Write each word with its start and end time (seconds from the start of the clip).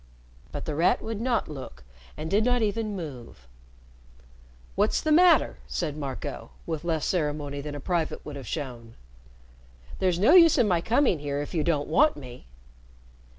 But 0.51 0.65
The 0.65 0.73
Rat 0.73 1.03
would 1.03 1.21
not 1.21 1.47
look, 1.47 1.83
and 2.17 2.27
did 2.27 2.43
not 2.43 2.63
even 2.63 2.95
move. 2.95 3.47
"What's 4.73 4.99
the 4.99 5.11
matter?" 5.11 5.59
said 5.67 5.95
Marco, 5.95 6.49
with 6.65 6.83
less 6.83 7.05
ceremony 7.05 7.61
than 7.61 7.75
a 7.75 7.79
private 7.79 8.25
would 8.25 8.35
have 8.35 8.47
shown. 8.47 8.95
"There's 9.99 10.17
no 10.17 10.33
use 10.33 10.57
in 10.57 10.67
my 10.67 10.81
coming 10.81 11.19
here 11.19 11.39
if 11.39 11.53
you 11.53 11.63
don't 11.63 11.87
want 11.87 12.17
me." 12.17 12.47